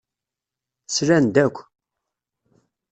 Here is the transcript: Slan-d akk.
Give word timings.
Slan-d 0.95 1.35
akk. 1.45 1.57